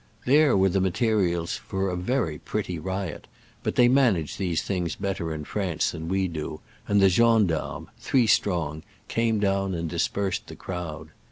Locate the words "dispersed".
9.87-10.47